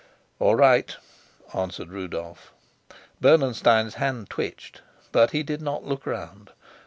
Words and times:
"All 0.39 0.55
right," 0.55 0.95
answered 1.53 1.89
Rudolf. 1.89 2.51
Bernenstein's 3.21 3.93
hand 4.01 4.31
twitched, 4.31 4.81
but 5.11 5.29
he 5.29 5.43
did 5.43 5.61
not 5.61 5.85
look 5.85 6.07
round. 6.07 6.49